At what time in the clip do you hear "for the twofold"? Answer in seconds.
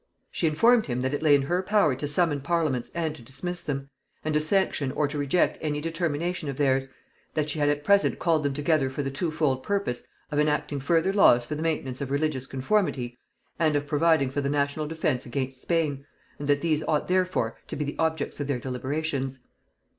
8.89-9.61